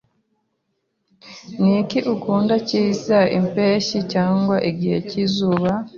Niki 1.59 1.99
ukunda 2.13 2.55
cyiza, 2.67 3.19
impeshyi 3.37 3.99
cyangwa 4.13 4.55
igihe 4.69 4.97
cyizuba? 5.09 5.69